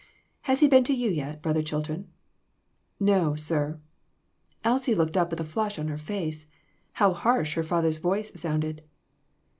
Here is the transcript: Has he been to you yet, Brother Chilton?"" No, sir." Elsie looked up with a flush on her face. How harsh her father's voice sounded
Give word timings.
Has 0.49 0.61
he 0.61 0.67
been 0.67 0.83
to 0.85 0.95
you 0.95 1.11
yet, 1.11 1.43
Brother 1.43 1.61
Chilton?"" 1.61 2.09
No, 2.99 3.35
sir." 3.35 3.79
Elsie 4.63 4.95
looked 4.95 5.15
up 5.15 5.29
with 5.29 5.39
a 5.39 5.43
flush 5.45 5.77
on 5.77 5.89
her 5.89 5.97
face. 5.99 6.47
How 6.93 7.13
harsh 7.13 7.53
her 7.53 7.61
father's 7.61 7.97
voice 7.97 8.31
sounded 8.33 8.81